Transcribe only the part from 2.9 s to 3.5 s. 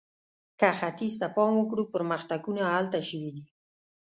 شوي دي.